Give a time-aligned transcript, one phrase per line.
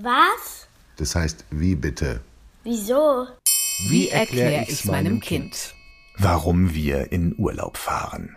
[0.00, 0.66] Was?
[0.96, 2.20] Das heißt, wie bitte?
[2.64, 3.26] Wieso?
[3.90, 5.74] Wie erkläre ich meinem Kind?
[6.16, 8.36] Warum wir in Urlaub fahren.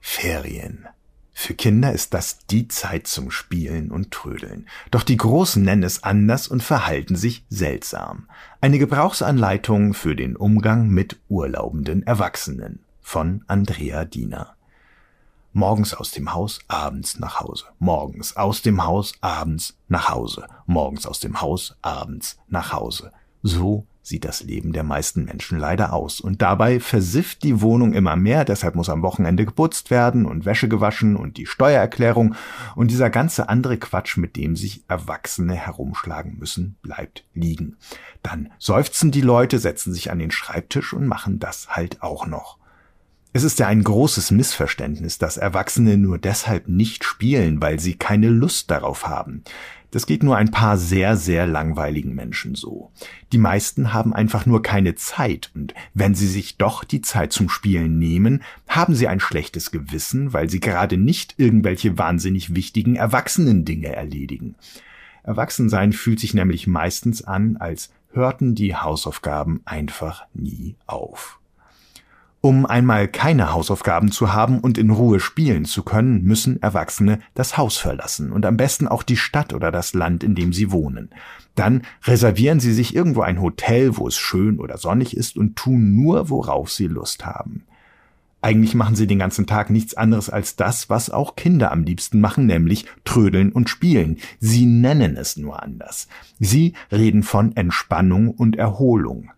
[0.00, 0.86] Ferien.
[1.32, 4.66] Für Kinder ist das die Zeit zum Spielen und Trödeln.
[4.90, 8.28] Doch die Großen nennen es anders und verhalten sich seltsam.
[8.60, 14.57] Eine Gebrauchsanleitung für den Umgang mit urlaubenden Erwachsenen von Andrea Diener.
[15.52, 17.64] Morgens aus dem Haus, abends nach Hause.
[17.78, 20.46] Morgens aus dem Haus, abends nach Hause.
[20.66, 23.12] Morgens aus dem Haus, abends nach Hause.
[23.42, 26.20] So sieht das Leben der meisten Menschen leider aus.
[26.20, 30.68] Und dabei versifft die Wohnung immer mehr, deshalb muss am Wochenende geputzt werden und Wäsche
[30.68, 32.34] gewaschen und die Steuererklärung
[32.74, 37.76] und dieser ganze andere Quatsch, mit dem sich Erwachsene herumschlagen müssen, bleibt liegen.
[38.22, 42.58] Dann seufzen die Leute, setzen sich an den Schreibtisch und machen das halt auch noch.
[43.38, 48.30] Es ist ja ein großes Missverständnis, dass Erwachsene nur deshalb nicht spielen, weil sie keine
[48.30, 49.44] Lust darauf haben.
[49.92, 52.90] Das geht nur ein paar sehr, sehr langweiligen Menschen so.
[53.30, 57.48] Die meisten haben einfach nur keine Zeit und wenn sie sich doch die Zeit zum
[57.48, 63.94] Spielen nehmen, haben sie ein schlechtes Gewissen, weil sie gerade nicht irgendwelche wahnsinnig wichtigen Erwachsenen-Dinge
[63.94, 64.56] erledigen.
[65.22, 71.37] Erwachsensein fühlt sich nämlich meistens an, als hörten die Hausaufgaben einfach nie auf.
[72.40, 77.56] Um einmal keine Hausaufgaben zu haben und in Ruhe spielen zu können, müssen Erwachsene das
[77.56, 81.10] Haus verlassen und am besten auch die Stadt oder das Land, in dem sie wohnen.
[81.56, 85.96] Dann reservieren sie sich irgendwo ein Hotel, wo es schön oder sonnig ist und tun
[85.96, 87.64] nur, worauf sie Lust haben.
[88.40, 92.20] Eigentlich machen sie den ganzen Tag nichts anderes als das, was auch Kinder am liebsten
[92.20, 94.18] machen, nämlich trödeln und spielen.
[94.38, 96.06] Sie nennen es nur anders.
[96.38, 99.30] Sie reden von Entspannung und Erholung.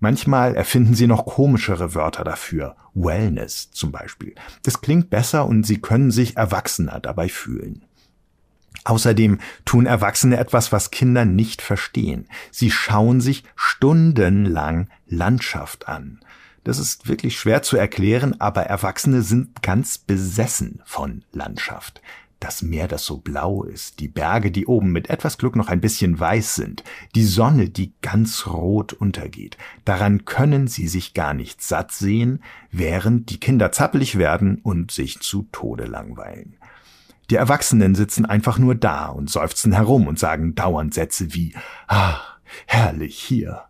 [0.00, 2.74] Manchmal erfinden sie noch komischere Wörter dafür.
[2.94, 4.34] Wellness zum Beispiel.
[4.62, 7.84] Das klingt besser und sie können sich erwachsener dabei fühlen.
[8.84, 12.28] Außerdem tun Erwachsene etwas, was Kinder nicht verstehen.
[12.50, 16.20] Sie schauen sich stundenlang Landschaft an.
[16.64, 22.00] Das ist wirklich schwer zu erklären, aber Erwachsene sind ganz besessen von Landschaft
[22.40, 25.80] das Meer, das so blau ist, die Berge, die oben mit etwas Glück noch ein
[25.80, 26.82] bisschen weiß sind,
[27.14, 29.58] die Sonne, die ganz rot untergeht.
[29.84, 35.20] Daran können sie sich gar nicht satt sehen, während die Kinder zappelig werden und sich
[35.20, 36.56] zu Tode langweilen.
[37.28, 41.54] Die Erwachsenen sitzen einfach nur da und seufzen herum und sagen dauernd Sätze wie,
[41.86, 42.18] ah,
[42.66, 43.62] herrlich hier,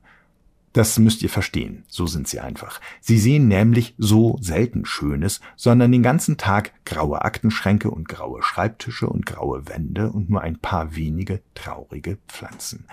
[0.73, 2.81] das müsst ihr verstehen, so sind sie einfach.
[3.01, 9.09] Sie sehen nämlich so selten Schönes, sondern den ganzen Tag graue Aktenschränke und graue Schreibtische
[9.09, 12.85] und graue Wände und nur ein paar wenige traurige Pflanzen.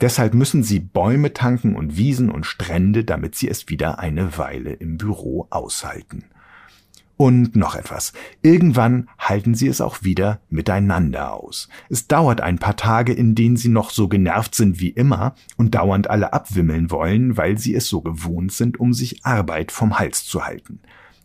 [0.00, 4.72] Deshalb müssen sie Bäume tanken und Wiesen und Strände, damit sie es wieder eine Weile
[4.72, 6.24] im Büro aushalten.
[7.16, 8.12] Und noch etwas.
[8.42, 11.68] Irgendwann halten sie es auch wieder miteinander aus.
[11.88, 15.76] Es dauert ein paar Tage, in denen sie noch so genervt sind wie immer und
[15.76, 20.24] dauernd alle abwimmeln wollen, weil sie es so gewohnt sind, um sich Arbeit vom Hals
[20.24, 20.80] zu halten.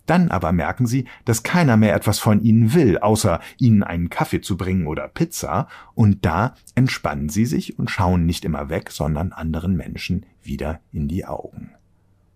[0.05, 4.41] Dann aber merken sie, dass keiner mehr etwas von ihnen will, außer ihnen einen Kaffee
[4.41, 9.33] zu bringen oder Pizza, und da entspannen sie sich und schauen nicht immer weg, sondern
[9.33, 11.73] anderen Menschen wieder in die Augen.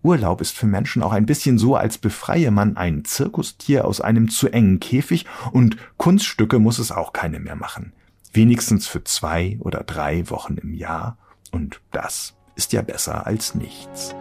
[0.04, 4.28] Urlaub ist für Menschen auch ein bisschen so, als befreie man ein Zirkustier aus einem
[4.28, 7.94] zu engen Käfig und Kunststücke muss es auch keine mehr machen.
[8.32, 11.16] Wenigstens für zwei oder drei Wochen im Jahr
[11.52, 14.14] und das ist ja besser als nichts.